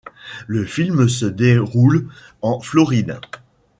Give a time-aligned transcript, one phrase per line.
[0.47, 2.07] Le film se déroule
[2.41, 3.19] en Floride.